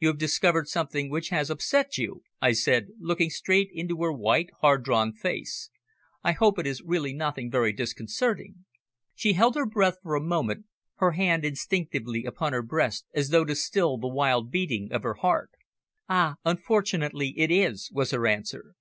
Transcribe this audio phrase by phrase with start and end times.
[0.00, 4.50] "You have discovered something which has upset you?" I said, looking straight into her white,
[4.60, 5.70] hard drawn face.
[6.24, 8.64] "I hope it is really nothing very disconcerting?"
[9.14, 13.44] She held her breath for a moment, her hand instinctively upon her breast as though
[13.44, 15.52] to still the wild beating of her heart.
[16.08, 16.34] "Ah!
[16.44, 18.74] unfortunately it is," was her answer.